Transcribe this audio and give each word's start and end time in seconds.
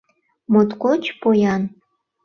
Моткоч 0.51 1.03
поян! 1.21 1.61